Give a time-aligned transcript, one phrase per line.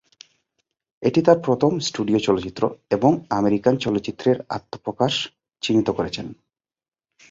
[1.03, 2.63] এটি তার প্রথম স্টুডিও চলচ্চিত্র
[2.89, 5.13] এবং আমেরিকান চলচ্চিত্রের আত্মপ্রকাশ
[5.63, 6.21] চিহ্নিত করেছে।